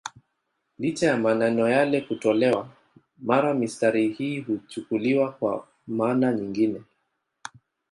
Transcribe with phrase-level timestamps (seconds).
[0.79, 2.69] Licha ya maneno yale kutolewa,
[3.17, 6.81] mara mistari hii huchukuliwa kwa maana nyingine.